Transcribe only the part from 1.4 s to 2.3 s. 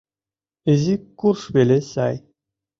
веле сай.